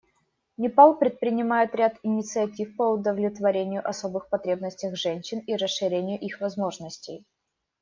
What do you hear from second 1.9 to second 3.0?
инициатив по